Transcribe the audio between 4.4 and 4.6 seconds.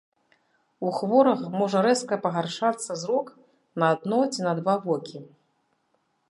на